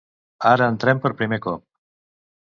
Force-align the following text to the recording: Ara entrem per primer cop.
Ara 0.51 0.69
entrem 0.73 1.03
per 1.05 1.13
primer 1.21 1.41
cop. 1.45 1.65